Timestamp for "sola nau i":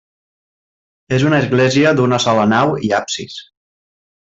2.27-2.93